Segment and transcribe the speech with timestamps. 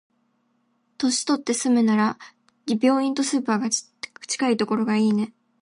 [0.97, 2.17] 年取って住むなら、
[2.65, 5.31] 病院とスーパーが近いところがいいね。